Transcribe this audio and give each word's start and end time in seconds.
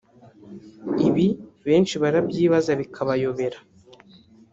Ibi 1.07 1.27
benshi 1.67 1.95
barabyibaza 2.03 2.71
bikabayobera 2.79 3.59